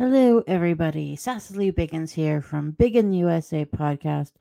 Hello, 0.00 0.42
everybody. 0.46 1.14
Sasseleigh 1.14 1.74
Biggons 1.74 2.10
here 2.10 2.40
from 2.40 2.70
Biggin 2.70 3.12
USA 3.12 3.66
podcast. 3.66 4.32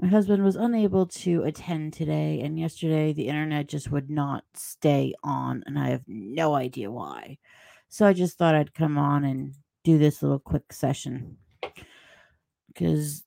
My 0.00 0.08
husband 0.08 0.42
was 0.42 0.56
unable 0.56 1.06
to 1.06 1.44
attend 1.44 1.92
today, 1.92 2.40
and 2.40 2.58
yesterday 2.58 3.12
the 3.12 3.28
internet 3.28 3.68
just 3.68 3.92
would 3.92 4.10
not 4.10 4.42
stay 4.54 5.14
on, 5.22 5.62
and 5.64 5.78
I 5.78 5.90
have 5.90 6.02
no 6.08 6.56
idea 6.56 6.90
why. 6.90 7.38
So 7.88 8.04
I 8.04 8.14
just 8.14 8.36
thought 8.36 8.56
I'd 8.56 8.74
come 8.74 8.98
on 8.98 9.22
and 9.22 9.54
do 9.84 9.96
this 9.96 10.24
little 10.24 10.40
quick 10.40 10.72
session 10.72 11.36
because 12.66 13.22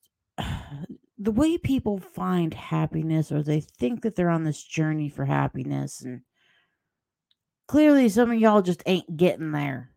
the 1.17 1.31
way 1.31 1.57
people 1.57 1.99
find 1.99 2.53
happiness 2.53 3.31
or 3.31 3.41
they 3.41 3.61
think 3.61 4.01
that 4.01 4.17
they're 4.17 4.29
on 4.29 4.43
this 4.43 4.61
journey 4.61 5.07
for 5.07 5.23
happiness, 5.23 6.01
and 6.01 6.23
clearly 7.69 8.09
some 8.09 8.31
of 8.31 8.37
y'all 8.37 8.61
just 8.61 8.83
ain't 8.85 9.15
getting 9.15 9.53
there. 9.53 9.91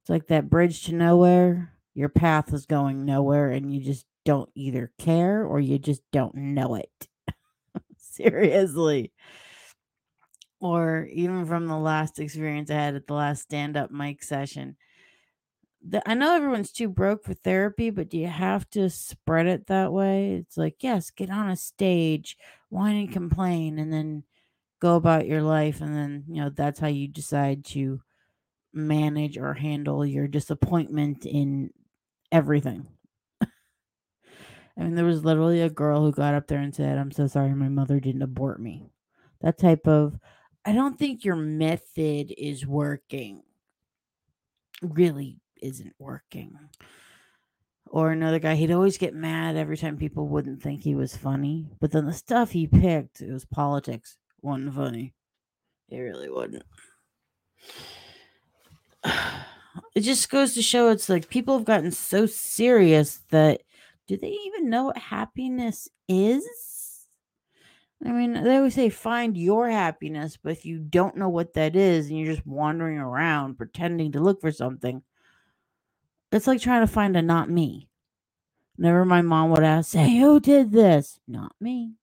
It's 0.00 0.10
like 0.10 0.28
that 0.28 0.50
bridge 0.50 0.84
to 0.84 0.94
nowhere. 0.94 1.72
Your 1.94 2.08
path 2.08 2.52
is 2.54 2.66
going 2.66 3.04
nowhere, 3.04 3.50
and 3.50 3.72
you 3.72 3.82
just 3.82 4.06
don't 4.24 4.50
either 4.54 4.92
care 4.98 5.44
or 5.44 5.60
you 5.60 5.78
just 5.78 6.02
don't 6.12 6.34
know 6.34 6.74
it. 6.76 7.08
Seriously. 7.96 9.12
Or 10.60 11.08
even 11.12 11.46
from 11.46 11.66
the 11.66 11.78
last 11.78 12.18
experience 12.18 12.70
I 12.70 12.74
had 12.74 12.94
at 12.94 13.06
the 13.06 13.14
last 13.14 13.42
stand 13.42 13.76
up 13.76 13.90
mic 13.90 14.22
session. 14.22 14.76
The, 15.82 16.06
I 16.08 16.12
know 16.12 16.34
everyone's 16.34 16.72
too 16.72 16.88
broke 16.88 17.24
for 17.24 17.32
therapy, 17.32 17.88
but 17.88 18.10
do 18.10 18.18
you 18.18 18.26
have 18.26 18.68
to 18.70 18.90
spread 18.90 19.46
it 19.46 19.66
that 19.68 19.92
way? 19.92 20.34
It's 20.34 20.58
like, 20.58 20.76
yes, 20.80 21.10
get 21.10 21.30
on 21.30 21.48
a 21.48 21.56
stage, 21.56 22.36
whine 22.68 22.96
and 22.96 23.12
complain, 23.12 23.78
and 23.78 23.90
then 23.90 24.24
go 24.80 24.96
about 24.96 25.26
your 25.26 25.42
life. 25.42 25.80
And 25.80 25.96
then, 25.96 26.24
you 26.28 26.42
know, 26.42 26.50
that's 26.50 26.78
how 26.78 26.88
you 26.88 27.08
decide 27.08 27.64
to 27.66 28.02
manage 28.72 29.36
or 29.36 29.54
handle 29.54 30.04
your 30.04 30.28
disappointment 30.28 31.26
in 31.26 31.70
everything. 32.30 32.86
I 33.42 33.48
mean, 34.76 34.94
there 34.94 35.04
was 35.04 35.24
literally 35.24 35.62
a 35.62 35.70
girl 35.70 36.02
who 36.02 36.12
got 36.12 36.34
up 36.34 36.46
there 36.46 36.60
and 36.60 36.74
said, 36.74 36.98
I'm 36.98 37.12
so 37.12 37.26
sorry 37.26 37.54
my 37.54 37.68
mother 37.68 38.00
didn't 38.00 38.22
abort 38.22 38.60
me. 38.60 38.90
That 39.40 39.58
type 39.58 39.86
of, 39.86 40.18
I 40.64 40.72
don't 40.72 40.98
think 40.98 41.24
your 41.24 41.36
method 41.36 42.32
is 42.36 42.66
working. 42.66 43.42
Really 44.82 45.40
isn't 45.62 45.94
working. 45.98 46.58
Or 47.86 48.12
another 48.12 48.38
guy, 48.38 48.54
he'd 48.54 48.70
always 48.70 48.98
get 48.98 49.14
mad 49.14 49.56
every 49.56 49.76
time 49.76 49.96
people 49.96 50.28
wouldn't 50.28 50.62
think 50.62 50.82
he 50.82 50.94
was 50.94 51.16
funny. 51.16 51.66
But 51.80 51.90
then 51.90 52.06
the 52.06 52.12
stuff 52.12 52.52
he 52.52 52.66
picked, 52.66 53.20
it 53.20 53.32
was 53.32 53.44
politics. 53.44 54.16
Wasn't 54.42 54.74
funny. 54.74 55.14
It 55.88 55.98
really 55.98 56.30
wasn't. 56.30 56.62
It 59.94 60.00
just 60.00 60.30
goes 60.30 60.54
to 60.54 60.62
show 60.62 60.90
it's 60.90 61.08
like 61.08 61.28
people 61.28 61.56
have 61.56 61.66
gotten 61.66 61.90
so 61.90 62.26
serious 62.26 63.20
that 63.30 63.62
do 64.06 64.16
they 64.16 64.36
even 64.46 64.70
know 64.70 64.84
what 64.84 64.98
happiness 64.98 65.88
is? 66.08 66.44
I 68.04 68.12
mean, 68.12 68.32
they 68.32 68.56
always 68.56 68.74
say 68.74 68.88
find 68.88 69.36
your 69.36 69.68
happiness, 69.68 70.38
but 70.42 70.52
if 70.52 70.64
you 70.64 70.78
don't 70.78 71.16
know 71.16 71.28
what 71.28 71.54
that 71.54 71.76
is 71.76 72.08
and 72.08 72.18
you're 72.18 72.34
just 72.34 72.46
wandering 72.46 72.98
around 72.98 73.58
pretending 73.58 74.12
to 74.12 74.20
look 74.20 74.40
for 74.40 74.50
something, 74.50 75.02
it's 76.32 76.46
like 76.46 76.60
trying 76.60 76.80
to 76.80 76.92
find 76.92 77.16
a 77.16 77.22
not 77.22 77.50
me. 77.50 77.88
Never 78.78 79.04
my 79.04 79.20
mom 79.20 79.50
would 79.50 79.62
ask, 79.62 79.90
say, 79.90 80.18
who 80.18 80.40
did 80.40 80.72
this? 80.72 81.20
Not 81.28 81.52
me. 81.60 81.94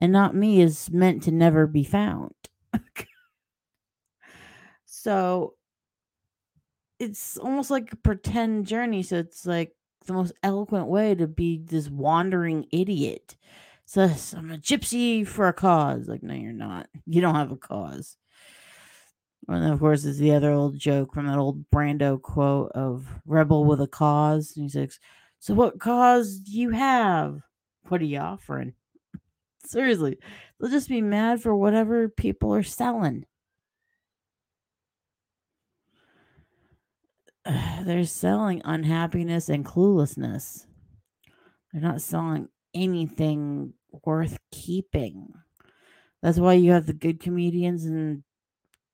And 0.00 0.12
not 0.12 0.34
me 0.34 0.60
is 0.60 0.90
meant 0.90 1.22
to 1.22 1.30
never 1.30 1.66
be 1.66 1.84
found. 1.84 2.34
so 5.02 5.54
it's 6.98 7.38
almost 7.38 7.70
like 7.70 7.90
a 7.90 7.96
pretend 7.96 8.66
journey. 8.66 9.02
So 9.02 9.16
it's 9.16 9.46
like 9.46 9.74
the 10.04 10.12
most 10.12 10.34
eloquent 10.42 10.88
way 10.88 11.14
to 11.14 11.26
be 11.26 11.56
this 11.64 11.88
wandering 11.88 12.66
idiot. 12.70 13.34
So 13.86 14.02
I'm 14.36 14.50
a 14.50 14.58
gypsy 14.58 15.26
for 15.26 15.48
a 15.48 15.54
cause. 15.54 16.06
Like, 16.06 16.22
no, 16.22 16.34
you're 16.34 16.52
not. 16.52 16.88
You 17.06 17.22
don't 17.22 17.34
have 17.34 17.50
a 17.50 17.56
cause. 17.56 18.18
And 19.48 19.62
then, 19.62 19.72
of 19.72 19.80
course, 19.80 20.04
is 20.04 20.18
the 20.18 20.34
other 20.34 20.52
old 20.52 20.78
joke 20.78 21.14
from 21.14 21.26
that 21.28 21.38
old 21.38 21.64
Brando 21.70 22.20
quote 22.20 22.72
of 22.72 23.08
"Rebel 23.24 23.64
with 23.64 23.80
a 23.80 23.88
cause." 23.88 24.52
And 24.54 24.64
he 24.64 24.68
says, 24.68 25.00
"So 25.38 25.54
what 25.54 25.80
cause 25.80 26.38
do 26.40 26.52
you 26.52 26.70
have? 26.70 27.40
What 27.88 28.02
are 28.02 28.04
you 28.04 28.18
offering?" 28.18 28.74
Seriously, 29.64 30.18
they'll 30.60 30.70
just 30.70 30.90
be 30.90 31.00
mad 31.00 31.40
for 31.42 31.56
whatever 31.56 32.10
people 32.10 32.54
are 32.54 32.62
selling. 32.62 33.24
they're 37.84 38.04
selling 38.04 38.62
unhappiness 38.64 39.48
and 39.48 39.64
cluelessness. 39.64 40.66
They're 41.72 41.82
not 41.82 42.02
selling 42.02 42.48
anything 42.74 43.74
worth 44.04 44.38
keeping. 44.52 45.32
That's 46.22 46.38
why 46.38 46.54
you 46.54 46.72
have 46.72 46.86
the 46.86 46.92
good 46.92 47.20
comedians 47.20 47.84
and 47.84 48.22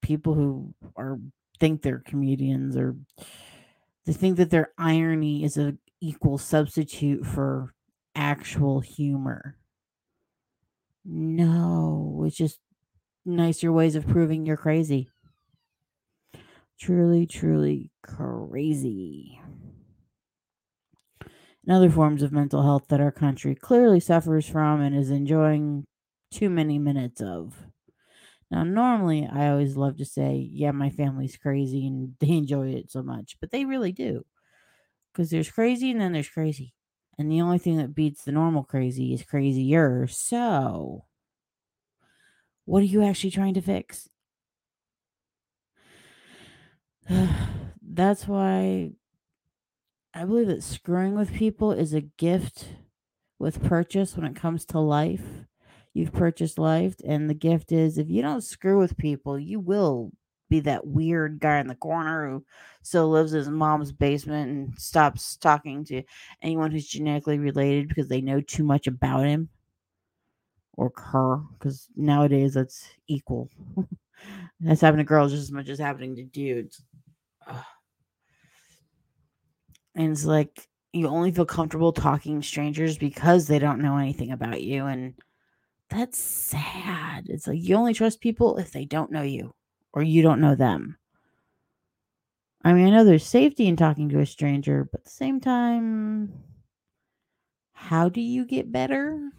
people 0.02 0.34
who 0.34 0.74
are 0.96 1.18
think 1.58 1.82
they're 1.82 2.02
comedians 2.04 2.76
or 2.76 2.94
they 4.04 4.12
think 4.12 4.36
that 4.36 4.50
their 4.50 4.70
irony 4.78 5.42
is 5.42 5.56
an 5.56 5.78
equal 6.00 6.38
substitute 6.38 7.26
for 7.26 7.74
actual 8.14 8.80
humor. 8.80 9.56
No, 11.04 12.22
it's 12.26 12.36
just 12.36 12.58
nicer 13.24 13.72
ways 13.72 13.96
of 13.96 14.06
proving 14.06 14.46
you're 14.46 14.56
crazy 14.56 15.08
truly, 16.78 17.26
truly 17.26 17.90
crazy. 18.02 19.40
And 21.66 21.74
other 21.74 21.90
forms 21.90 22.22
of 22.22 22.32
mental 22.32 22.62
health 22.62 22.86
that 22.88 23.00
our 23.00 23.10
country 23.12 23.54
clearly 23.54 24.00
suffers 24.00 24.48
from 24.48 24.80
and 24.80 24.94
is 24.94 25.10
enjoying 25.10 25.84
too 26.30 26.48
many 26.48 26.78
minutes 26.78 27.20
of. 27.20 27.66
Now, 28.50 28.64
normally 28.64 29.26
I 29.26 29.50
always 29.50 29.76
love 29.76 29.96
to 29.98 30.04
say, 30.04 30.36
yeah, 30.36 30.72
my 30.72 30.90
family's 30.90 31.36
crazy 31.36 31.86
and 31.86 32.16
they 32.20 32.30
enjoy 32.30 32.70
it 32.70 32.90
so 32.90 33.02
much, 33.02 33.38
but 33.40 33.50
they 33.50 33.64
really 33.64 33.92
do. 33.92 34.24
Because 35.12 35.30
there's 35.30 35.50
crazy 35.50 35.90
and 35.90 36.00
then 36.00 36.12
there's 36.12 36.28
crazy. 36.28 36.74
And 37.18 37.30
the 37.32 37.42
only 37.42 37.58
thing 37.58 37.78
that 37.78 37.94
beats 37.94 38.24
the 38.24 38.32
normal 38.32 38.64
crazy 38.64 39.14
is 39.14 39.24
crazier. 39.24 40.06
So, 40.08 41.06
what 42.64 42.80
are 42.82 42.86
you 42.86 43.02
actually 43.02 43.30
trying 43.30 43.54
to 43.54 43.62
fix? 43.62 44.08
That's 47.82 48.26
why 48.26 48.92
I 50.14 50.24
believe 50.24 50.48
that 50.48 50.62
screwing 50.62 51.14
with 51.14 51.32
people 51.32 51.72
is 51.72 51.92
a 51.92 52.00
gift 52.00 52.68
with 53.38 53.62
purchase 53.62 54.16
when 54.16 54.26
it 54.26 54.34
comes 54.36 54.64
to 54.66 54.80
life. 54.80 55.24
You've 55.92 56.12
purchased 56.12 56.58
life, 56.58 56.96
and 57.06 57.30
the 57.30 57.34
gift 57.34 57.72
is 57.72 57.96
if 57.96 58.10
you 58.10 58.22
don't 58.22 58.42
screw 58.42 58.78
with 58.78 58.96
people, 58.96 59.38
you 59.38 59.60
will 59.60 60.10
be 60.48 60.60
that 60.60 60.86
weird 60.86 61.38
guy 61.40 61.58
in 61.58 61.66
the 61.66 61.74
corner 61.74 62.30
who 62.30 62.44
still 62.82 63.08
lives 63.08 63.32
in 63.32 63.38
his 63.38 63.48
mom's 63.48 63.92
basement 63.92 64.50
and 64.50 64.78
stops 64.78 65.36
talking 65.36 65.84
to 65.84 66.02
anyone 66.42 66.70
who's 66.70 66.86
genetically 66.86 67.38
related 67.38 67.88
because 67.88 68.08
they 68.08 68.20
know 68.20 68.40
too 68.40 68.62
much 68.62 68.86
about 68.86 69.24
him 69.24 69.48
or 70.74 70.92
her. 70.96 71.38
Because 71.58 71.88
nowadays 71.96 72.54
that's 72.54 72.88
equal. 73.08 73.50
that's 74.60 74.80
happening 74.80 75.04
to 75.04 75.08
girls 75.08 75.32
just 75.32 75.44
as 75.44 75.52
much 75.52 75.68
as 75.68 75.78
happening 75.78 76.16
to 76.16 76.24
dudes. 76.24 76.82
And 79.94 80.12
it's 80.12 80.24
like 80.24 80.68
you 80.92 81.08
only 81.08 81.32
feel 81.32 81.46
comfortable 81.46 81.92
talking 81.92 82.40
to 82.40 82.46
strangers 82.46 82.98
because 82.98 83.46
they 83.46 83.58
don't 83.58 83.80
know 83.80 83.96
anything 83.96 84.32
about 84.32 84.62
you. 84.62 84.86
And 84.86 85.14
that's 85.90 86.18
sad. 86.18 87.26
It's 87.28 87.46
like 87.46 87.58
you 87.60 87.76
only 87.76 87.94
trust 87.94 88.20
people 88.20 88.58
if 88.58 88.72
they 88.72 88.84
don't 88.84 89.10
know 89.10 89.22
you 89.22 89.54
or 89.92 90.02
you 90.02 90.22
don't 90.22 90.40
know 90.40 90.54
them. 90.54 90.98
I 92.64 92.72
mean, 92.72 92.88
I 92.88 92.90
know 92.90 93.04
there's 93.04 93.24
safety 93.24 93.68
in 93.68 93.76
talking 93.76 94.08
to 94.08 94.20
a 94.20 94.26
stranger, 94.26 94.88
but 94.90 95.00
at 95.00 95.04
the 95.04 95.10
same 95.10 95.40
time, 95.40 96.32
how 97.72 98.08
do 98.08 98.20
you 98.20 98.44
get 98.44 98.72
better? 98.72 99.30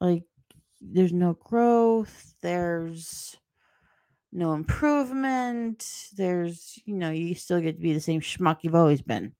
Like, 0.00 0.24
there's 0.80 1.12
no 1.12 1.34
growth. 1.34 2.34
There's 2.42 3.36
no 4.32 4.52
improvement. 4.52 6.08
There's, 6.16 6.78
you 6.84 6.94
know, 6.94 7.10
you 7.10 7.34
still 7.34 7.60
get 7.60 7.76
to 7.76 7.82
be 7.82 7.92
the 7.92 8.00
same 8.00 8.20
schmuck 8.20 8.58
you've 8.62 8.74
always 8.74 9.02
been. 9.02 9.32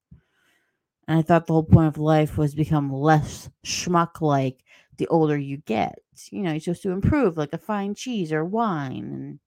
And 1.09 1.19
I 1.19 1.23
thought 1.23 1.47
the 1.47 1.53
whole 1.53 1.63
point 1.63 1.89
of 1.89 1.99
life 1.99 2.37
was 2.37 2.55
become 2.55 2.93
less 2.93 3.49
schmuck 3.65 4.21
like 4.21 4.65
the 4.97 5.07
older 5.09 5.37
you 5.37 5.59
get. 5.59 5.99
You 6.31 6.43
know, 6.43 6.51
you're 6.51 6.61
supposed 6.61 6.83
to 6.83 6.91
improve 6.91 7.37
like 7.37 7.53
a 7.53 7.59
fine 7.59 7.95
cheese 7.95 8.33
or 8.33 8.45
wine. 8.45 9.13
And 9.13 9.39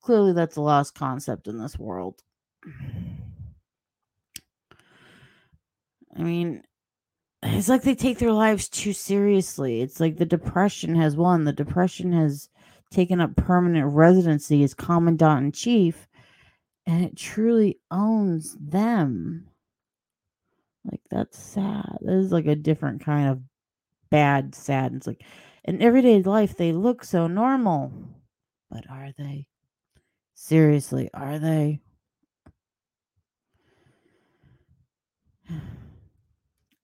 clearly 0.00 0.32
that's 0.32 0.56
a 0.56 0.60
lost 0.60 0.94
concept 0.94 1.46
in 1.46 1.58
this 1.58 1.78
world. 1.78 2.22
I 6.18 6.22
mean, 6.22 6.62
it's 7.54 7.68
like 7.68 7.82
they 7.82 7.94
take 7.94 8.18
their 8.18 8.32
lives 8.32 8.68
too 8.68 8.92
seriously. 8.92 9.80
It's 9.82 10.00
like 10.00 10.16
the 10.16 10.24
depression 10.26 10.94
has 10.96 11.16
won. 11.16 11.44
The 11.44 11.52
depression 11.52 12.12
has 12.12 12.48
taken 12.90 13.20
up 13.20 13.36
permanent 13.36 13.92
residency 13.92 14.62
as 14.62 14.74
commandant 14.74 15.44
in 15.46 15.52
chief. 15.52 16.08
and 16.86 17.04
it 17.04 17.16
truly 17.16 17.78
owns 17.90 18.56
them. 18.60 19.48
Like 20.84 21.00
that's 21.10 21.38
sad. 21.38 21.98
This 22.00 22.26
is 22.26 22.32
like 22.32 22.46
a 22.46 22.56
different 22.56 23.04
kind 23.04 23.28
of 23.28 23.40
bad 24.10 24.54
sadness. 24.54 25.06
Like 25.06 25.24
in 25.64 25.82
everyday 25.82 26.22
life 26.22 26.56
they 26.56 26.72
look 26.72 27.04
so 27.04 27.26
normal. 27.26 27.92
But 28.70 28.88
are 28.90 29.12
they? 29.18 29.46
Seriously, 30.34 31.10
are 31.14 31.38
they? 31.38 31.80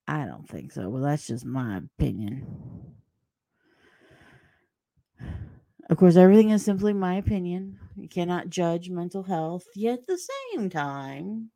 I 0.08 0.26
don't 0.26 0.48
think 0.48 0.72
so. 0.72 0.88
Well, 0.88 1.02
that's 1.02 1.26
just 1.26 1.44
my 1.44 1.78
opinion. 1.78 2.46
Of 5.90 5.96
course, 5.96 6.16
everything 6.16 6.50
is 6.50 6.64
simply 6.64 6.92
my 6.92 7.14
opinion. 7.16 7.78
You 7.96 8.08
cannot 8.08 8.48
judge 8.48 8.88
mental 8.90 9.22
health, 9.22 9.64
yet 9.74 10.00
at 10.00 10.06
the 10.06 10.18
same 10.18 10.70
time, 10.70 11.50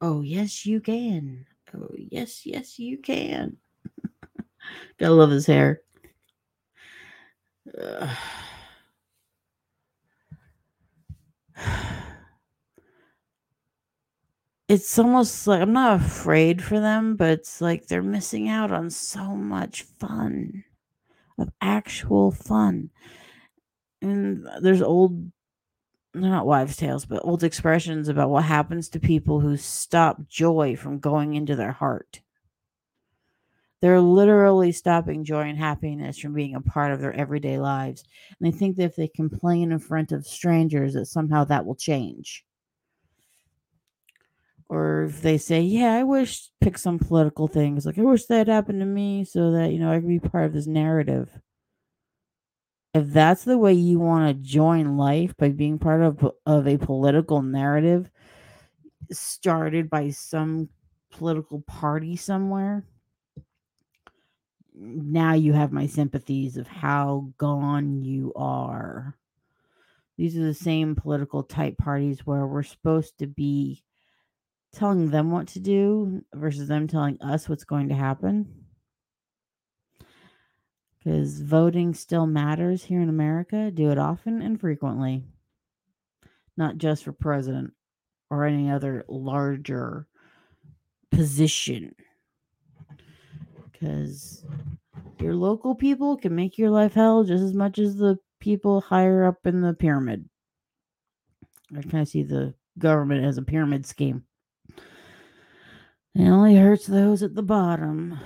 oh, 0.00 0.20
yes, 0.20 0.66
you 0.66 0.80
can. 0.80 1.46
Oh, 1.74 1.90
yes, 1.96 2.44
yes, 2.44 2.78
you 2.78 2.98
can. 2.98 3.56
Gotta 4.98 5.14
love 5.14 5.30
his 5.30 5.46
hair. 5.46 5.80
Ugh. 7.78 8.18
It's 14.72 14.98
almost 14.98 15.46
like 15.46 15.60
I'm 15.60 15.74
not 15.74 16.00
afraid 16.00 16.62
for 16.64 16.80
them, 16.80 17.14
but 17.14 17.28
it's 17.28 17.60
like 17.60 17.88
they're 17.88 18.02
missing 18.02 18.48
out 18.48 18.72
on 18.72 18.88
so 18.88 19.36
much 19.36 19.82
fun 19.82 20.64
of 21.36 21.50
actual 21.60 22.30
fun. 22.30 22.88
And 24.00 24.48
there's 24.62 24.80
old, 24.80 25.30
not 26.14 26.46
wives' 26.46 26.78
tales, 26.78 27.04
but 27.04 27.22
old 27.22 27.44
expressions 27.44 28.08
about 28.08 28.30
what 28.30 28.44
happens 28.44 28.88
to 28.88 28.98
people 28.98 29.40
who 29.40 29.58
stop 29.58 30.26
joy 30.26 30.74
from 30.74 31.00
going 31.00 31.34
into 31.34 31.54
their 31.54 31.72
heart. 31.72 32.22
They're 33.82 34.00
literally 34.00 34.72
stopping 34.72 35.22
joy 35.22 35.50
and 35.50 35.58
happiness 35.58 36.18
from 36.18 36.32
being 36.32 36.54
a 36.54 36.62
part 36.62 36.92
of 36.92 37.00
their 37.02 37.12
everyday 37.12 37.58
lives. 37.58 38.04
And 38.40 38.50
they 38.50 38.56
think 38.56 38.76
that 38.76 38.84
if 38.84 38.96
they 38.96 39.08
complain 39.08 39.70
in 39.70 39.78
front 39.80 40.12
of 40.12 40.26
strangers, 40.26 40.94
that 40.94 41.04
somehow 41.04 41.44
that 41.44 41.66
will 41.66 41.76
change. 41.76 42.46
Or 44.72 45.04
if 45.04 45.20
they 45.20 45.36
say, 45.36 45.60
Yeah, 45.60 45.92
I 45.92 46.02
wish, 46.02 46.48
pick 46.62 46.78
some 46.78 46.98
political 46.98 47.46
things, 47.46 47.84
like, 47.84 47.98
I 47.98 48.02
wish 48.02 48.24
that 48.26 48.48
happened 48.48 48.80
to 48.80 48.86
me 48.86 49.22
so 49.22 49.52
that, 49.52 49.70
you 49.70 49.78
know, 49.78 49.92
I 49.92 50.00
could 50.00 50.08
be 50.08 50.18
part 50.18 50.46
of 50.46 50.54
this 50.54 50.66
narrative. 50.66 51.28
If 52.94 53.08
that's 53.08 53.44
the 53.44 53.58
way 53.58 53.74
you 53.74 53.98
want 53.98 54.28
to 54.28 54.42
join 54.42 54.96
life 54.96 55.36
by 55.36 55.50
being 55.50 55.78
part 55.78 56.00
of, 56.00 56.26
of 56.46 56.66
a 56.66 56.78
political 56.78 57.42
narrative 57.42 58.08
started 59.10 59.90
by 59.90 60.08
some 60.08 60.70
political 61.10 61.60
party 61.60 62.16
somewhere, 62.16 62.86
now 64.74 65.34
you 65.34 65.52
have 65.52 65.70
my 65.70 65.86
sympathies 65.86 66.56
of 66.56 66.66
how 66.66 67.30
gone 67.36 68.00
you 68.00 68.32
are. 68.36 69.18
These 70.16 70.38
are 70.38 70.44
the 70.44 70.54
same 70.54 70.94
political 70.94 71.42
type 71.42 71.76
parties 71.76 72.24
where 72.24 72.46
we're 72.46 72.62
supposed 72.62 73.18
to 73.18 73.26
be 73.26 73.82
telling 74.72 75.10
them 75.10 75.30
what 75.30 75.48
to 75.48 75.60
do 75.60 76.22
versus 76.34 76.68
them 76.68 76.86
telling 76.86 77.20
us 77.20 77.48
what's 77.48 77.64
going 77.64 77.88
to 77.88 77.94
happen. 77.94 78.64
Because 80.98 81.40
voting 81.40 81.94
still 81.94 82.26
matters 82.26 82.84
here 82.84 83.00
in 83.00 83.08
America. 83.08 83.70
Do 83.70 83.90
it 83.90 83.98
often 83.98 84.40
and 84.40 84.60
frequently, 84.60 85.24
not 86.56 86.78
just 86.78 87.04
for 87.04 87.12
president 87.12 87.72
or 88.30 88.44
any 88.44 88.70
other 88.70 89.04
larger 89.08 90.06
position 91.10 91.94
because 93.82 94.44
your 95.20 95.34
local 95.34 95.74
people 95.74 96.16
can 96.16 96.34
make 96.34 96.56
your 96.56 96.70
life 96.70 96.94
hell 96.94 97.24
just 97.24 97.42
as 97.42 97.54
much 97.54 97.78
as 97.78 97.96
the 97.96 98.16
people 98.40 98.80
higher 98.80 99.24
up 99.24 99.46
in 99.46 99.60
the 99.60 99.74
pyramid. 99.74 100.28
I 101.76 101.82
kind 101.82 102.02
of 102.02 102.08
see 102.08 102.22
the 102.22 102.54
government 102.78 103.24
as 103.24 103.38
a 103.38 103.42
pyramid 103.42 103.86
scheme. 103.86 104.24
It 106.14 106.28
only 106.28 106.56
hurts 106.56 106.86
those 106.86 107.22
at 107.22 107.34
the 107.34 107.42
bottom. 107.42 108.18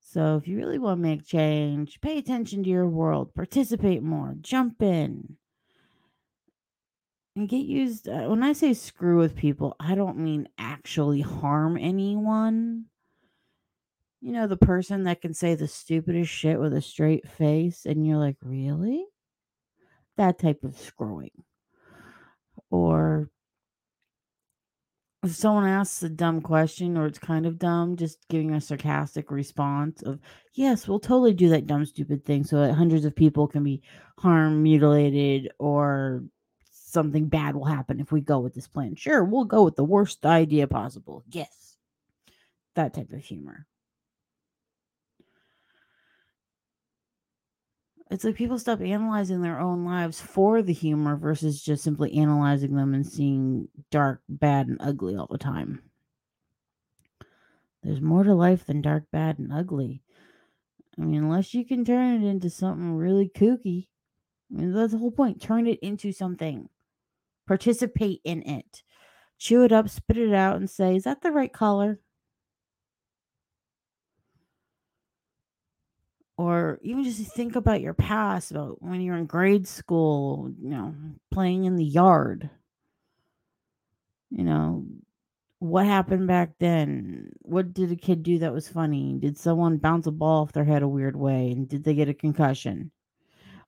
So 0.00 0.36
if 0.36 0.48
you 0.48 0.56
really 0.56 0.78
want 0.78 0.98
to 0.98 1.02
make 1.02 1.26
change, 1.26 2.00
pay 2.00 2.18
attention 2.18 2.62
to 2.62 2.70
your 2.70 2.88
world, 2.88 3.34
participate 3.34 4.02
more, 4.02 4.34
jump 4.40 4.80
in, 4.80 5.36
and 7.36 7.48
get 7.48 7.66
used. 7.66 8.08
Uh, 8.08 8.26
when 8.28 8.42
I 8.42 8.52
say 8.52 8.74
screw 8.74 9.18
with 9.18 9.36
people, 9.36 9.76
I 9.78 9.94
don't 9.94 10.18
mean 10.18 10.48
actually 10.58 11.20
harm 11.20 11.76
anyone 11.76 12.86
you 14.20 14.32
know, 14.32 14.46
the 14.46 14.56
person 14.56 15.04
that 15.04 15.20
can 15.20 15.32
say 15.32 15.54
the 15.54 15.68
stupidest 15.68 16.30
shit 16.30 16.58
with 16.58 16.74
a 16.74 16.80
straight 16.80 17.28
face, 17.28 17.86
and 17.86 18.06
you're 18.06 18.18
like, 18.18 18.36
really? 18.42 19.04
That 20.16 20.38
type 20.38 20.64
of 20.64 20.76
screwing. 20.76 21.30
Or 22.70 23.30
if 25.24 25.34
someone 25.34 25.66
asks 25.66 26.02
a 26.02 26.08
dumb 26.08 26.40
question 26.40 26.96
or 26.96 27.06
it's 27.06 27.18
kind 27.18 27.44
of 27.44 27.58
dumb, 27.58 27.96
just 27.96 28.18
giving 28.28 28.52
a 28.52 28.60
sarcastic 28.60 29.30
response 29.30 30.02
of, 30.02 30.20
yes, 30.54 30.86
we'll 30.86 31.00
totally 31.00 31.34
do 31.34 31.48
that 31.48 31.66
dumb, 31.66 31.84
stupid 31.84 32.24
thing 32.24 32.44
so 32.44 32.60
that 32.60 32.74
hundreds 32.74 33.04
of 33.04 33.16
people 33.16 33.48
can 33.48 33.64
be 33.64 33.82
harmed, 34.18 34.62
mutilated, 34.62 35.50
or 35.58 36.22
something 36.62 37.26
bad 37.26 37.56
will 37.56 37.64
happen 37.64 38.00
if 38.00 38.12
we 38.12 38.20
go 38.20 38.38
with 38.38 38.54
this 38.54 38.68
plan. 38.68 38.94
Sure, 38.94 39.24
we'll 39.24 39.44
go 39.44 39.64
with 39.64 39.76
the 39.76 39.84
worst 39.84 40.24
idea 40.24 40.68
possible. 40.68 41.24
Yes. 41.28 41.76
That 42.74 42.94
type 42.94 43.12
of 43.12 43.18
humor. 43.18 43.66
It's 48.10 48.24
like 48.24 48.34
people 48.34 48.58
stop 48.58 48.80
analyzing 48.80 49.42
their 49.42 49.60
own 49.60 49.84
lives 49.84 50.20
for 50.20 50.62
the 50.62 50.72
humor 50.72 51.16
versus 51.16 51.62
just 51.62 51.84
simply 51.84 52.14
analyzing 52.14 52.74
them 52.74 52.94
and 52.94 53.06
seeing 53.06 53.68
dark, 53.90 54.22
bad, 54.28 54.68
and 54.68 54.78
ugly 54.80 55.16
all 55.16 55.28
the 55.30 55.38
time. 55.38 55.82
There's 57.82 58.00
more 58.00 58.24
to 58.24 58.34
life 58.34 58.66
than 58.66 58.82
dark, 58.82 59.04
bad, 59.12 59.38
and 59.38 59.52
ugly. 59.52 60.02
I 60.98 61.02
mean, 61.02 61.22
unless 61.22 61.54
you 61.54 61.64
can 61.64 61.84
turn 61.84 62.22
it 62.22 62.26
into 62.26 62.50
something 62.50 62.96
really 62.96 63.28
kooky. 63.28 63.86
I 64.50 64.60
mean, 64.60 64.72
that's 64.72 64.92
the 64.92 64.98
whole 64.98 65.12
point. 65.12 65.40
Turn 65.40 65.66
it 65.66 65.78
into 65.80 66.10
something. 66.12 66.68
Participate 67.46 68.20
in 68.24 68.42
it. 68.42 68.82
Chew 69.38 69.64
it 69.64 69.72
up, 69.72 69.88
spit 69.88 70.18
it 70.18 70.34
out, 70.34 70.56
and 70.56 70.68
say, 70.68 70.96
is 70.96 71.04
that 71.04 71.20
the 71.22 71.30
right 71.30 71.52
color? 71.52 72.00
Or 76.38 76.78
even 76.82 77.02
just 77.04 77.32
think 77.34 77.56
about 77.56 77.80
your 77.80 77.94
past 77.94 78.52
about 78.52 78.80
when 78.80 79.00
you're 79.00 79.16
in 79.16 79.26
grade 79.26 79.66
school 79.66 80.50
you 80.62 80.70
know 80.70 80.94
playing 81.30 81.64
in 81.64 81.76
the 81.76 81.84
yard. 81.84 82.48
You 84.30 84.44
know 84.44 84.86
what 85.58 85.86
happened 85.86 86.28
back 86.28 86.52
then? 86.60 87.32
What 87.42 87.74
did 87.74 87.90
a 87.90 87.96
kid 87.96 88.22
do 88.22 88.38
that 88.38 88.52
was 88.52 88.68
funny? 88.68 89.18
Did 89.18 89.36
someone 89.36 89.78
bounce 89.78 90.06
a 90.06 90.12
ball 90.12 90.42
off 90.42 90.52
their 90.52 90.64
head 90.64 90.82
a 90.82 90.88
weird 90.88 91.16
way 91.16 91.50
and 91.50 91.68
did 91.68 91.84
they 91.84 91.94
get 91.94 92.08
a 92.08 92.14
concussion? 92.14 92.92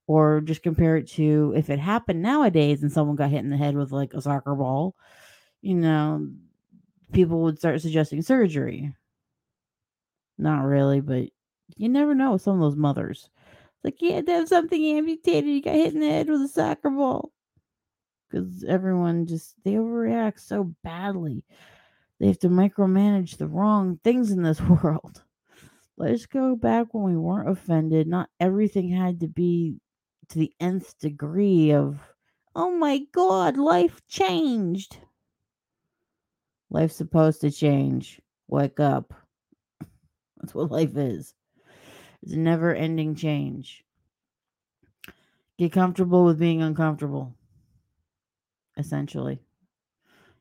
Or 0.06 0.40
just 0.40 0.62
compare 0.62 0.96
it 0.96 1.08
to 1.12 1.52
if 1.56 1.70
it 1.70 1.78
happened 1.78 2.22
nowadays 2.22 2.82
and 2.82 2.92
someone 2.92 3.16
got 3.16 3.30
hit 3.30 3.44
in 3.44 3.50
the 3.50 3.56
head 3.56 3.76
with 3.76 3.92
like 3.92 4.14
a 4.14 4.22
soccer 4.22 4.54
ball 4.54 4.94
you 5.62 5.74
know 5.74 6.28
people 7.12 7.42
would 7.42 7.58
start 7.58 7.80
suggesting 7.80 8.22
surgery. 8.22 8.94
Not 10.38 10.62
really 10.62 11.00
but 11.00 11.30
you 11.76 11.88
never 11.88 12.14
know 12.14 12.36
some 12.36 12.54
of 12.54 12.60
those 12.60 12.76
mothers. 12.76 13.30
It's 13.82 13.84
like 13.84 14.02
you 14.02 14.22
have 14.26 14.48
something 14.48 14.84
amputated. 14.84 15.48
You 15.50 15.62
got 15.62 15.74
hit 15.74 15.94
in 15.94 16.00
the 16.00 16.08
head 16.08 16.28
with 16.28 16.42
a 16.42 16.48
soccer 16.48 16.90
ball. 16.90 17.32
Because 18.28 18.64
everyone 18.64 19.26
just, 19.26 19.54
they 19.64 19.72
overreact 19.72 20.38
so 20.40 20.74
badly. 20.84 21.44
They 22.18 22.26
have 22.26 22.38
to 22.40 22.48
micromanage 22.48 23.38
the 23.38 23.48
wrong 23.48 23.98
things 24.04 24.30
in 24.30 24.42
this 24.42 24.60
world. 24.82 25.22
Let's 25.96 26.26
go 26.26 26.56
back 26.56 26.88
when 26.92 27.04
we 27.04 27.16
weren't 27.16 27.48
offended. 27.48 28.06
Not 28.06 28.30
everything 28.38 28.88
had 28.88 29.20
to 29.20 29.28
be 29.28 29.76
to 30.28 30.38
the 30.38 30.52
nth 30.60 30.98
degree 30.98 31.72
of, 31.72 31.98
oh 32.54 32.70
my 32.70 33.00
God, 33.12 33.56
life 33.56 34.00
changed. 34.08 34.98
Life's 36.70 36.96
supposed 36.96 37.40
to 37.40 37.50
change. 37.50 38.20
Wake 38.48 38.80
up. 38.80 39.12
That's 40.40 40.54
what 40.54 40.70
life 40.70 40.96
is. 40.96 41.34
It's 42.22 42.32
a 42.32 42.38
never 42.38 42.74
ending 42.74 43.14
change. 43.14 43.84
Get 45.58 45.72
comfortable 45.72 46.24
with 46.24 46.38
being 46.38 46.62
uncomfortable, 46.62 47.34
essentially. 48.76 49.40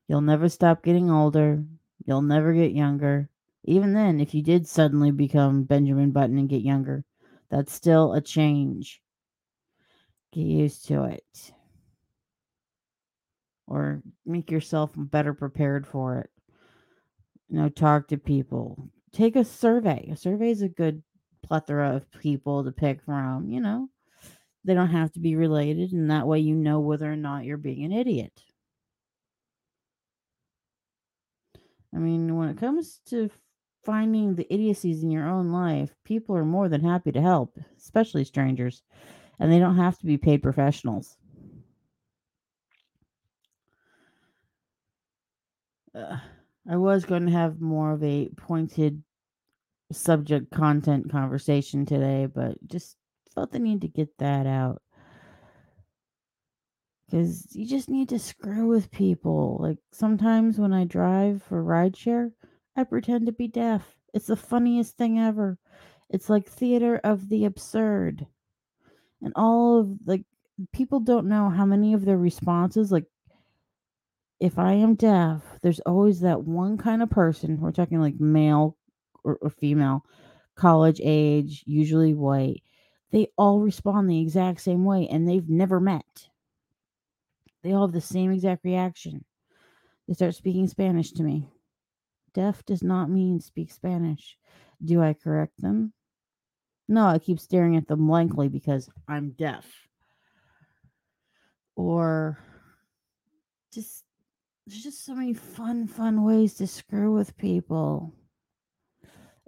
You'll 0.08 0.22
never 0.22 0.50
stop 0.50 0.84
getting 0.84 1.10
older. 1.12 1.64
You'll 2.06 2.22
never 2.22 2.54
get 2.54 2.72
younger. 2.72 3.30
Even 3.66 3.94
then, 3.94 4.20
if 4.20 4.34
you 4.34 4.42
did 4.42 4.68
suddenly 4.68 5.12
become 5.12 5.64
Benjamin 5.64 6.12
Button 6.12 6.38
and 6.38 6.50
get 6.50 6.62
younger, 6.62 7.04
that's 7.50 7.74
still 7.74 8.14
a 8.14 8.22
change. 8.22 9.02
Get 10.32 10.42
used 10.42 10.86
to 10.88 11.04
it. 11.04 11.52
or 13.70 14.02
make 14.26 14.50
yourself 14.50 14.92
better 14.96 15.34
prepared 15.34 15.86
for 15.86 16.18
it. 16.18 16.30
You 17.50 17.60
know, 17.60 17.70
talk 17.70 18.08
to 18.08 18.18
people. 18.18 18.90
Take 19.14 19.36
a 19.36 19.46
survey. 19.46 20.10
A 20.12 20.16
survey 20.16 20.50
is 20.50 20.64
a 20.64 20.70
good 20.70 21.04
plethora 21.44 21.96
of 21.96 22.12
people 22.12 22.64
to 22.64 22.72
pick 22.72 23.02
from, 23.04 23.50
you 23.50 23.62
know. 23.62 23.90
They 24.66 24.74
don't 24.74 24.90
have 24.90 25.12
to 25.14 25.20
be 25.20 25.36
related, 25.36 25.94
and 25.94 26.12
that 26.12 26.28
way 26.28 26.40
you 26.40 26.54
know 26.56 26.80
whether 26.80 27.12
or 27.12 27.16
not 27.16 27.46
you're 27.46 27.58
being 27.58 27.84
an 27.86 27.94
idiot. 27.94 28.44
I 31.94 31.98
mean, 31.98 32.36
when 32.36 32.50
it 32.50 32.58
comes 32.58 33.00
to 33.08 33.30
finding 33.84 34.36
the 34.36 34.52
idiocies 34.54 35.02
in 35.02 35.10
your 35.10 35.28
own 35.28 35.52
life, 35.52 35.96
people 36.04 36.36
are 36.36 36.46
more 36.46 36.70
than 36.70 36.84
happy 36.84 37.12
to 37.12 37.22
help, 37.22 37.58
especially 37.78 38.26
strangers, 38.26 38.84
and 39.40 39.52
they 39.52 39.60
don't 39.60 39.78
have 39.78 39.98
to 40.00 40.06
be 40.06 40.18
paid 40.18 40.44
professionals. 40.44 41.18
Uh, 45.96 46.18
I 46.70 46.78
was 46.78 47.06
going 47.06 47.26
to 47.26 47.32
have 47.32 47.62
more 47.62 47.94
of 47.94 48.04
a 48.04 48.30
pointed 48.38 49.02
subject 49.92 50.52
content 50.52 51.12
conversation 51.12 51.86
today, 51.86 52.28
but 52.28 52.56
just 52.68 52.98
felt 53.34 53.52
the 53.52 53.60
need 53.60 53.82
to 53.82 53.88
get 53.88 54.18
that 54.20 54.46
out. 54.46 54.82
Because 57.06 57.48
you 57.56 57.66
just 57.66 57.90
need 57.90 58.10
to 58.10 58.20
screw 58.20 58.68
with 58.68 58.92
people. 58.92 59.58
Like 59.60 59.78
sometimes 59.92 60.60
when 60.60 60.74
I 60.74 60.84
drive 60.84 61.42
for 61.42 61.64
rideshare, 61.64 62.32
I 62.76 62.84
pretend 62.84 63.26
to 63.26 63.32
be 63.32 63.48
deaf. 63.48 63.96
It's 64.14 64.28
the 64.28 64.36
funniest 64.36 64.96
thing 64.96 65.20
ever. 65.20 65.58
It's 66.10 66.30
like 66.30 66.48
theater 66.48 67.00
of 67.04 67.30
the 67.30 67.46
absurd. 67.46 68.28
And 69.22 69.34
all 69.36 69.80
of 69.80 69.90
like 70.06 70.24
people 70.72 71.00
don't 71.00 71.28
know 71.28 71.50
how 71.50 71.66
many 71.66 71.94
of 71.94 72.06
their 72.06 72.18
responses 72.18 72.92
like 72.92 73.06
if 74.40 74.58
I 74.58 74.74
am 74.74 74.96
deaf, 74.96 75.42
there's 75.62 75.82
always 75.82 76.22
that 76.22 76.44
one 76.44 76.78
kind 76.78 77.04
of 77.04 77.10
person, 77.10 77.60
we're 77.60 77.72
talking 77.72 78.00
like 78.00 78.20
male 78.20 78.78
or, 79.24 79.38
or 79.42 79.50
female, 79.50 80.06
college 80.56 81.00
age, 81.04 81.64
usually 81.66 82.14
white. 82.14 82.64
They 83.12 83.28
all 83.38 83.60
respond 83.60 84.10
the 84.10 84.22
exact 84.22 84.62
same 84.62 84.86
way 84.86 85.08
and 85.08 85.28
they've 85.28 85.50
never 85.50 85.80
met. 85.80 86.30
They 87.64 87.74
all 87.74 87.88
have 87.88 87.94
the 87.94 88.02
same 88.02 88.32
exact 88.32 88.64
reaction. 88.64 89.26
They 90.08 90.14
start 90.14 90.36
speaking 90.36 90.68
Spanish 90.68 91.12
to 91.14 91.24
me. 91.24 91.48
Deaf 92.34 92.64
does 92.66 92.84
not 92.84 93.10
mean 93.10 93.40
speak 93.40 93.72
Spanish. 93.72 94.38
Do 94.84 95.02
I 95.02 95.14
correct 95.14 95.62
them? 95.62 95.94
No, 96.88 97.06
I 97.06 97.20
keep 97.20 97.40
staring 97.40 97.76
at 97.76 97.88
them 97.88 98.08
blankly 98.08 98.48
because 98.48 98.90
I'm 99.08 99.32
deaf. 99.32 99.66
Or 101.76 102.38
just 103.74 104.04
there's 104.66 104.84
just 104.84 105.06
so 105.06 105.16
many 105.16 105.34
fun, 105.34 105.88
fun 105.88 106.24
ways 106.24 106.56
to 106.56 106.68
screw 106.68 107.14
with 107.14 107.38
people. 107.38 108.14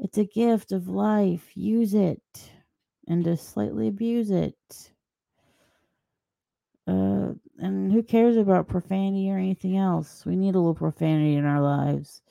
It's 0.02 0.18
a 0.18 0.26
gift 0.26 0.72
of 0.72 0.88
life. 0.88 1.56
Use 1.56 1.94
it 1.94 2.22
and 3.08 3.24
to 3.24 3.38
slightly 3.38 3.88
abuse 3.88 4.32
it. 4.32 4.56
Uh, 6.88 7.34
and 7.60 7.92
who 7.92 8.02
cares 8.02 8.36
about 8.36 8.68
profanity 8.68 9.30
or 9.30 9.38
anything 9.38 9.78
else? 9.78 10.26
We 10.26 10.36
need 10.36 10.56
a 10.56 10.60
little 10.60 10.74
profanity 10.74 11.36
in 11.36 11.46
our 11.46 11.62
lives. 11.62 12.24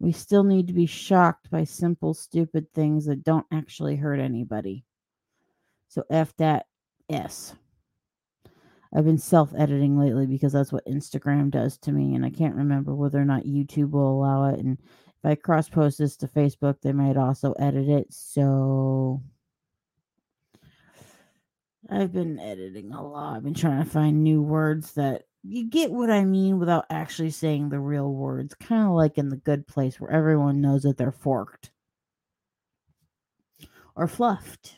We 0.00 0.10
still 0.10 0.42
need 0.42 0.66
to 0.66 0.72
be 0.72 0.86
shocked 0.86 1.48
by 1.48 1.62
simple, 1.62 2.12
stupid 2.12 2.66
things 2.74 3.06
that 3.06 3.22
don't 3.22 3.46
actually 3.52 3.94
hurt 3.94 4.18
anybody. 4.18 4.84
So 5.86 6.02
F 6.10 6.34
that 6.38 6.66
S. 7.08 7.54
I've 8.94 9.04
been 9.04 9.18
self 9.18 9.54
editing 9.56 9.96
lately 9.96 10.26
because 10.26 10.52
that's 10.52 10.72
what 10.72 10.86
Instagram 10.86 11.50
does 11.50 11.78
to 11.78 11.92
me, 11.92 12.16
and 12.16 12.26
I 12.26 12.30
can't 12.30 12.56
remember 12.56 12.94
whether 12.94 13.20
or 13.20 13.24
not 13.24 13.44
YouTube 13.44 13.92
will 13.92 14.10
allow 14.10 14.46
it. 14.46 14.58
And 14.58 14.76
if 15.22 15.30
I 15.30 15.34
cross 15.36 15.68
post 15.68 15.98
this 15.98 16.16
to 16.18 16.26
Facebook, 16.26 16.80
they 16.80 16.92
might 16.92 17.16
also 17.16 17.52
edit 17.52 17.88
it. 17.88 18.12
So 18.12 19.22
I've 21.88 22.12
been 22.12 22.40
editing 22.40 22.92
a 22.92 23.06
lot. 23.06 23.36
I've 23.36 23.44
been 23.44 23.54
trying 23.54 23.84
to 23.84 23.88
find 23.88 24.24
new 24.24 24.42
words 24.42 24.94
that 24.94 25.24
you 25.44 25.68
get 25.68 25.92
what 25.92 26.10
I 26.10 26.24
mean 26.24 26.58
without 26.58 26.86
actually 26.90 27.30
saying 27.30 27.68
the 27.68 27.78
real 27.78 28.12
words. 28.12 28.54
Kind 28.54 28.88
of 28.88 28.94
like 28.94 29.16
in 29.16 29.28
the 29.28 29.36
good 29.36 29.66
place 29.66 30.00
where 30.00 30.10
everyone 30.10 30.60
knows 30.60 30.82
that 30.82 30.96
they're 30.96 31.12
forked 31.12 31.70
or 33.94 34.08
fluffed. 34.08 34.76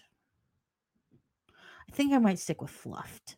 I 1.88 1.92
think 1.92 2.12
I 2.12 2.18
might 2.18 2.38
stick 2.38 2.60
with 2.60 2.70
fluffed 2.70 3.36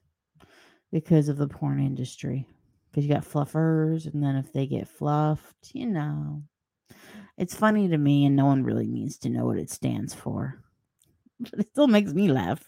because 0.91 1.29
of 1.29 1.37
the 1.37 1.47
porn 1.47 1.79
industry. 1.79 2.49
Because 2.91 3.07
you 3.07 3.13
got 3.13 3.25
fluffers, 3.25 4.13
and 4.13 4.23
then 4.23 4.37
if 4.37 4.53
they 4.53 4.67
get 4.67 4.89
fluffed, 4.89 5.73
you 5.75 5.87
know. 5.87 6.43
It's 7.37 7.55
funny 7.55 7.89
to 7.89 7.99
me, 7.99 8.25
and 8.25 8.35
no 8.35 8.47
one 8.47 8.65
really 8.65 8.87
needs 8.87 9.19
to 9.19 9.29
know 9.29 9.45
what 9.45 9.59
it 9.59 9.71
stands 9.71 10.15
for. 10.15 10.63
But 11.39 11.61
it 11.61 11.69
still 11.69 11.87
makes 11.87 12.15
me 12.15 12.29
laugh. 12.29 12.65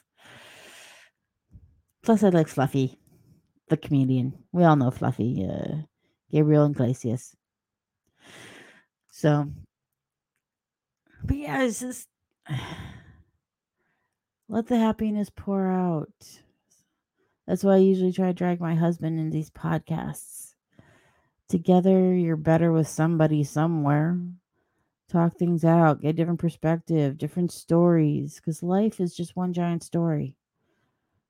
Plus, 2.03 2.23
I 2.23 2.29
like 2.29 2.49
Fluffy, 2.49 2.99
the 3.69 3.79
comedian. 3.79 4.45
We 4.53 4.65
all 4.65 4.77
know 4.77 4.91
Fluffy, 4.91 5.49
uh, 5.49 5.85
Gabriel 6.31 6.67
Iglesias. 6.67 7.35
So, 9.11 9.51
but 11.25 11.37
yeah, 11.37 11.63
it's 11.63 11.81
just 11.81 12.09
let 14.49 14.67
the 14.67 14.79
happiness 14.79 15.31
pour 15.35 15.71
out. 15.71 16.41
That's 17.47 17.65
why 17.65 17.75
I 17.75 17.79
usually 17.79 18.13
try 18.13 18.27
to 18.27 18.35
drag 18.35 18.61
my 18.61 18.75
husband 18.75 19.19
in 19.19 19.31
these 19.31 19.51
podcasts. 19.51 20.48
Together, 21.49 22.14
you're 22.14 22.37
better 22.37 22.73
with 22.73 22.88
somebody 22.88 23.43
somewhere. 23.43 24.19
Talk 25.09 25.37
things 25.37 25.64
out, 25.64 26.02
get 26.02 26.17
different 26.17 26.40
perspective, 26.40 27.17
different 27.17 27.50
stories, 27.50 28.37
because 28.37 28.62
life 28.62 29.00
is 29.00 29.17
just 29.17 29.37
one 29.37 29.55
giant 29.55 29.83
story. 29.83 30.37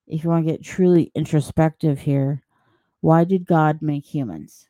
If 0.08 0.24
you 0.24 0.30
want 0.30 0.44
to 0.44 0.52
get 0.52 0.64
truly 0.64 1.12
introspective 1.14 2.00
here, 2.00 2.42
why 3.00 3.22
did 3.22 3.46
God 3.46 3.80
make 3.80 4.04
humans? 4.04 4.68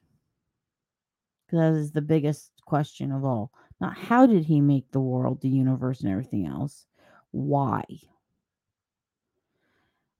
Because 1.46 1.58
that 1.60 1.80
is 1.80 1.92
the 1.92 2.02
biggest 2.02 2.50
question 2.66 3.10
of 3.10 3.24
all. 3.24 3.50
Not 3.80 3.96
how 3.96 4.26
did 4.26 4.44
he 4.44 4.60
make 4.60 4.90
the 4.90 5.00
world, 5.00 5.40
the 5.40 5.48
universe, 5.48 6.00
and 6.00 6.10
everything 6.10 6.46
else? 6.46 6.84
Why? 7.30 7.84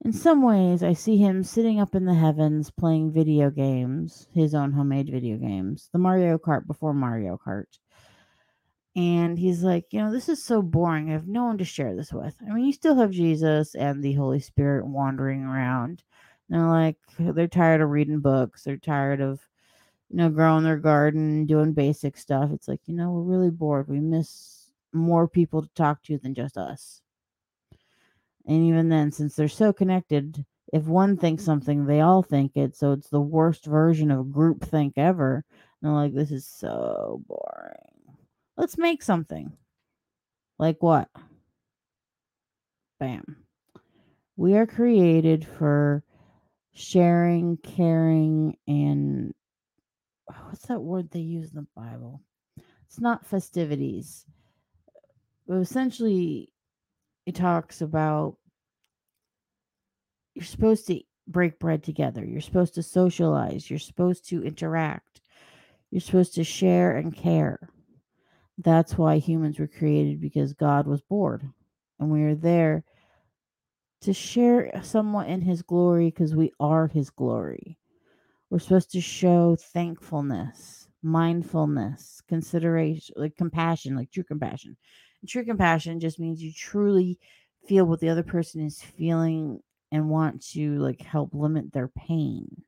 In 0.05 0.13
some 0.13 0.43
ways, 0.43 0.85
I 0.85 0.93
see 0.93 1.17
him 1.17 1.43
sitting 1.43 1.81
up 1.81 1.95
in 1.95 2.05
the 2.05 2.15
heavens 2.15 2.71
playing 2.71 3.13
video 3.13 3.51
games, 3.51 4.29
his 4.33 4.55
own 4.55 4.73
homemade 4.73 5.11
video 5.11 5.37
games, 5.37 5.89
the 5.93 5.99
Mario 5.99 6.39
Kart 6.39 6.69
before 6.69 6.95
Mario 6.95 7.37
Kart. 7.45 7.67
And 8.95 9.37
he's 9.37 9.65
like, 9.65 9.87
you 9.91 10.01
know, 10.01 10.13
this 10.13 10.29
is 10.29 10.43
so 10.43 10.63
boring. 10.63 11.11
I 11.11 11.15
have 11.15 11.27
no 11.27 11.45
one 11.45 11.59
to 11.59 11.65
share 11.65 11.97
this 11.97 12.13
with. 12.13 12.35
I 12.49 12.53
mean, 12.53 12.65
you 12.65 12.73
still 12.73 12.95
have 12.95 13.11
Jesus 13.11 13.75
and 13.75 14.03
the 14.03 14.13
Holy 14.15 14.39
Spirit 14.41 14.87
wandering 14.87 15.43
around. 15.45 16.05
And 16.49 16.61
they're 16.61 16.69
like, 16.69 16.97
they're 17.19 17.49
tired 17.49 17.81
of 17.81 17.91
reading 17.91 18.21
books. 18.21 18.63
They're 18.63 18.77
tired 18.77 19.21
of, 19.21 19.41
you 20.11 20.17
know, 20.17 20.31
growing 20.31 20.65
their 20.65 20.79
garden, 20.79 21.45
doing 21.45 21.73
basic 21.73 22.17
stuff. 22.17 22.51
It's 22.53 22.69
like, 22.69 22.81
you 22.87 22.95
know, 22.95 23.11
we're 23.11 23.23
really 23.23 23.51
bored. 23.51 23.89
We 23.89 24.01
miss 24.01 24.71
more 24.93 25.29
people 25.29 25.63
to 25.63 25.69
talk 25.75 26.03
to 26.05 26.19
than 26.19 26.35
just 26.35 26.57
us. 26.57 27.03
And 28.49 28.65
even 28.65 28.89
then, 28.89 29.13
since 29.13 29.37
they're 29.37 29.47
so 29.47 29.73
connected, 29.73 30.45
if 30.73 30.85
one 30.85 31.17
thinks 31.17 31.45
something, 31.45 31.85
they 31.85 32.01
all 32.01 32.23
think 32.23 32.57
it. 32.57 32.77
So 32.77 32.93
it's 32.93 33.11
the 33.11 33.21
worst 33.21 33.67
version 33.67 34.11
of 34.11 34.33
group 34.33 34.65
think 34.65 34.95
ever. 34.97 35.45
And 35.81 35.91
they're 35.91 35.93
like, 35.93 36.15
this 36.15 36.31
is 36.31 36.47
so 36.47 37.23
boring. 37.29 38.17
Let's 38.57 38.79
make 38.79 39.03
something. 39.03 39.53
Like 40.59 40.83
what? 40.83 41.09
Bam. 42.99 43.37
We 44.37 44.55
are 44.55 44.67
created 44.67 45.47
for 45.47 46.03
sharing, 46.73 47.59
caring, 47.59 48.57
and 48.67 49.35
what's 50.47 50.67
that 50.67 50.81
word 50.81 51.11
they 51.11 51.21
use 51.21 51.51
in 51.51 51.57
the 51.57 51.67
Bible? 51.77 52.23
It's 52.87 53.01
not 53.01 53.27
festivities. 53.27 54.25
But 55.47 55.57
essentially, 55.57 56.51
it 57.27 57.35
talks 57.35 57.83
about 57.83 58.38
you're 60.39 60.45
supposed 60.45 60.87
to 60.87 61.01
break 61.27 61.59
bread 61.59 61.83
together. 61.83 62.25
You're 62.25 62.41
supposed 62.41 62.75
to 62.77 62.83
socialize. 62.85 63.69
You're 63.69 63.81
supposed 63.81 64.29
to 64.29 64.45
interact. 64.45 65.21
You're 65.91 66.01
supposed 66.01 66.37
to 66.37 66.45
share 66.45 66.97
and 66.97 67.13
care. 67.13 67.59
That's 68.57 68.97
why 68.97 69.19
humans 69.19 69.59
were 69.59 69.67
created 69.67 70.21
because 70.21 70.53
God 70.53 70.87
was 70.87 71.01
bored. 71.01 71.43
And 71.99 72.09
we 72.09 72.23
are 72.23 72.37
there 72.37 72.85
to 74.03 74.13
share 74.13 74.71
somewhat 74.85 75.27
in 75.27 75.41
his 75.41 75.63
glory 75.63 76.07
because 76.07 76.37
we 76.37 76.53
are 76.61 76.87
his 76.87 77.11
glory. 77.11 77.77
We're 78.49 78.61
supposed 78.61 78.93
to 78.93 79.01
show 79.01 79.57
thankfulness, 79.57 80.87
mindfulness, 81.03 82.23
consideration, 82.29 83.17
like 83.19 83.35
compassion, 83.35 83.97
like 83.97 84.13
true 84.13 84.23
compassion. 84.23 84.77
And 85.21 85.29
true 85.29 85.45
compassion 85.45 85.99
just 85.99 86.21
means 86.21 86.41
you 86.41 86.53
truly 86.53 87.19
feel 87.67 87.87
what 87.87 87.99
the 87.99 88.09
other 88.09 88.23
person 88.23 88.65
is 88.65 88.81
feeling 88.81 89.61
and 89.91 90.09
want 90.09 90.47
to 90.53 90.79
like 90.79 91.01
help 91.01 91.31
limit 91.33 91.73
their 91.73 91.89
pain. 91.89 92.63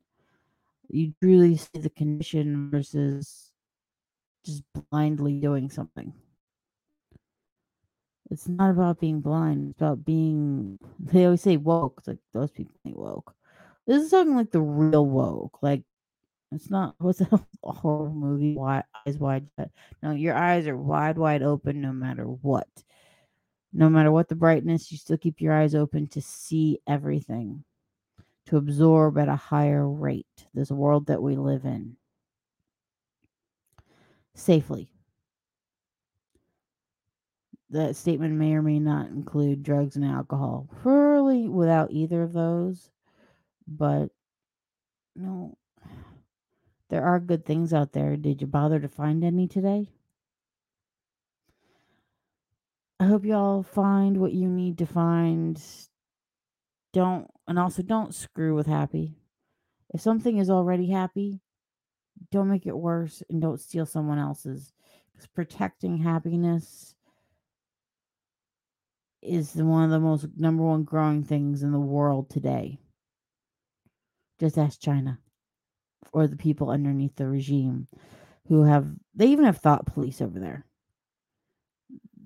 You 0.88 1.12
truly 1.22 1.56
see 1.56 1.78
the 1.78 1.90
condition 1.90 2.70
versus 2.70 3.50
just 4.44 4.62
blindly 4.90 5.40
doing 5.40 5.70
something. 5.70 6.12
It's 8.30 8.48
not 8.48 8.70
about 8.70 9.00
being 9.00 9.20
blind. 9.20 9.70
It's 9.70 9.80
about 9.80 10.04
being. 10.04 10.78
They 11.00 11.24
always 11.24 11.42
say 11.42 11.56
woke. 11.56 12.02
Like 12.06 12.18
those 12.32 12.50
people 12.50 12.74
ain't 12.86 12.96
woke. 12.96 13.34
This 13.86 14.04
is 14.04 14.10
something 14.10 14.36
like 14.36 14.52
the 14.52 14.60
real 14.60 15.04
woke. 15.04 15.58
Like 15.62 15.82
it's 16.52 16.70
not. 16.70 16.94
What's 16.98 17.20
a 17.20 17.40
horror 17.62 18.10
movie? 18.10 18.54
Wide 18.54 18.84
eyes 19.06 19.18
wide 19.18 19.48
shut. 19.58 19.70
No, 20.02 20.12
your 20.12 20.34
eyes 20.34 20.66
are 20.68 20.76
wide, 20.76 21.18
wide 21.18 21.42
open, 21.42 21.80
no 21.80 21.92
matter 21.92 22.24
what. 22.24 22.68
No 23.72 23.88
matter 23.88 24.10
what 24.10 24.28
the 24.28 24.34
brightness, 24.34 24.90
you 24.90 24.98
still 24.98 25.16
keep 25.16 25.40
your 25.40 25.52
eyes 25.52 25.74
open 25.74 26.08
to 26.08 26.20
see 26.20 26.80
everything, 26.86 27.64
to 28.46 28.56
absorb 28.56 29.16
at 29.18 29.28
a 29.28 29.36
higher 29.36 29.88
rate. 29.88 30.26
This 30.54 30.70
world 30.70 31.06
that 31.06 31.22
we 31.22 31.36
live 31.36 31.64
in 31.64 31.96
safely. 34.34 34.90
That 37.70 37.94
statement 37.94 38.34
may 38.34 38.54
or 38.54 38.62
may 38.62 38.80
not 38.80 39.06
include 39.06 39.62
drugs 39.62 39.94
and 39.94 40.04
alcohol. 40.04 40.68
Probably 40.82 41.46
without 41.46 41.92
either 41.92 42.24
of 42.24 42.32
those, 42.32 42.90
but 43.68 44.08
no, 45.14 45.56
there 46.88 47.04
are 47.04 47.20
good 47.20 47.46
things 47.46 47.72
out 47.72 47.92
there. 47.92 48.16
Did 48.16 48.40
you 48.40 48.48
bother 48.48 48.80
to 48.80 48.88
find 48.88 49.22
any 49.22 49.46
today? 49.46 49.88
I 52.98 52.99
hope 53.10 53.24
y'all 53.24 53.62
find 53.64 54.16
what 54.16 54.32
you 54.32 54.48
need 54.48 54.78
to 54.78 54.86
find. 54.86 55.60
Don't, 56.92 57.28
and 57.46 57.58
also 57.58 57.82
don't 57.82 58.14
screw 58.14 58.54
with 58.54 58.66
happy. 58.66 59.16
If 59.92 60.00
something 60.00 60.38
is 60.38 60.48
already 60.48 60.86
happy, 60.86 61.40
don't 62.30 62.48
make 62.48 62.66
it 62.66 62.76
worse 62.76 63.22
and 63.28 63.42
don't 63.42 63.60
steal 63.60 63.84
someone 63.84 64.18
else's. 64.18 64.72
Because 65.12 65.26
protecting 65.26 65.98
happiness 65.98 66.94
is 69.22 69.54
one 69.54 69.84
of 69.84 69.90
the 69.90 70.00
most 70.00 70.26
number 70.36 70.62
one 70.62 70.84
growing 70.84 71.24
things 71.24 71.62
in 71.64 71.72
the 71.72 71.80
world 71.80 72.30
today. 72.30 72.78
Just 74.38 74.56
ask 74.56 74.80
China 74.80 75.18
or 76.12 76.26
the 76.26 76.36
people 76.36 76.70
underneath 76.70 77.16
the 77.16 77.26
regime 77.26 77.88
who 78.46 78.62
have, 78.62 78.88
they 79.14 79.26
even 79.26 79.44
have 79.44 79.58
thought 79.58 79.86
police 79.86 80.20
over 80.20 80.38
there 80.38 80.64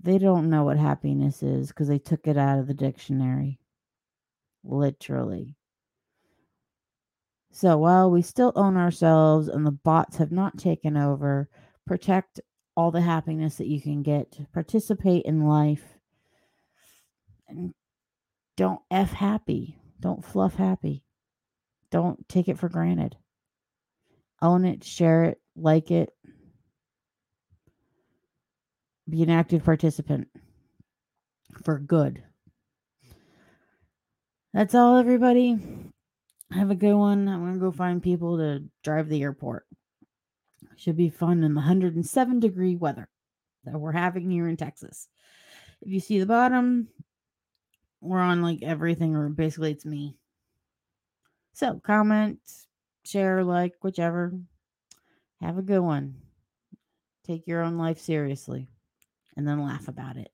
they 0.04 0.18
don't 0.18 0.50
know 0.50 0.64
what 0.64 0.76
happiness 0.76 1.42
is 1.42 1.68
because 1.68 1.88
they 1.88 1.98
took 1.98 2.26
it 2.26 2.36
out 2.36 2.58
of 2.58 2.66
the 2.66 2.74
dictionary. 2.74 3.58
Literally. 4.62 5.56
So 7.50 7.78
while 7.78 8.10
we 8.10 8.20
still 8.20 8.52
own 8.54 8.76
ourselves 8.76 9.48
and 9.48 9.64
the 9.64 9.70
bots 9.70 10.16
have 10.18 10.30
not 10.30 10.58
taken 10.58 10.98
over, 10.98 11.48
protect 11.86 12.40
all 12.76 12.90
the 12.90 13.00
happiness 13.00 13.56
that 13.56 13.66
you 13.66 13.80
can 13.80 14.02
get, 14.02 14.38
participate 14.52 15.24
in 15.24 15.46
life, 15.46 15.84
and 17.48 17.72
don't 18.56 18.80
F 18.90 19.12
happy. 19.12 19.78
Don't 20.00 20.24
fluff 20.24 20.56
happy. 20.56 21.02
Don't 21.90 22.28
take 22.28 22.48
it 22.48 22.58
for 22.58 22.68
granted. 22.68 23.16
Own 24.42 24.66
it, 24.66 24.84
share 24.84 25.24
it, 25.24 25.40
like 25.56 25.90
it, 25.90 26.10
be 29.08 29.22
an 29.22 29.30
active 29.30 29.64
participant 29.64 30.28
for 31.62 31.78
good. 31.78 32.22
That's 34.52 34.74
all, 34.74 34.96
everybody. 34.96 35.58
Have 36.52 36.70
a 36.70 36.76
good 36.76 36.94
one. 36.94 37.28
I'm 37.28 37.40
going 37.40 37.54
to 37.54 37.60
go 37.60 37.72
find 37.72 38.02
people 38.02 38.38
to 38.38 38.64
drive 38.82 39.08
the 39.08 39.22
airport. 39.22 39.66
Should 40.76 40.96
be 40.96 41.10
fun 41.10 41.42
in 41.44 41.54
the 41.54 41.60
107 41.60 42.40
degree 42.40 42.76
weather 42.76 43.08
that 43.64 43.78
we're 43.78 43.92
having 43.92 44.30
here 44.30 44.48
in 44.48 44.56
Texas. 44.56 45.08
If 45.82 45.92
you 45.92 46.00
see 46.00 46.18
the 46.18 46.26
bottom, 46.26 46.88
we're 48.00 48.18
on 48.18 48.42
like 48.42 48.62
everything, 48.62 49.14
or 49.14 49.28
basically 49.28 49.72
it's 49.72 49.84
me. 49.84 50.16
So 51.52 51.80
comment, 51.84 52.38
share, 53.04 53.44
like, 53.44 53.74
whichever. 53.82 54.32
Have 55.40 55.58
a 55.58 55.62
good 55.62 55.80
one. 55.80 56.16
Take 57.26 57.46
your 57.46 57.62
own 57.62 57.76
life 57.76 58.00
seriously 58.00 58.68
and 59.36 59.46
then 59.46 59.62
laugh 59.64 59.88
about 59.88 60.16
it. 60.16 60.30